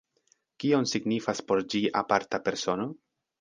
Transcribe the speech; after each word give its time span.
Kion 0.63 0.87
signifas 0.91 1.41
por 1.51 1.61
ĝi 1.75 1.83
aparta 2.01 2.41
persono? 2.49 2.89